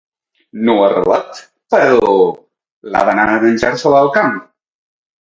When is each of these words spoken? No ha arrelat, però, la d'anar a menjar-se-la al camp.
No 0.69 0.77
ha 0.77 0.85
arrelat, 0.85 1.41
però, 1.75 2.17
la 2.97 3.07
d'anar 3.13 3.29
a 3.37 3.39
menjar-se-la 3.47 4.05
al 4.09 4.15
camp. 4.21 4.39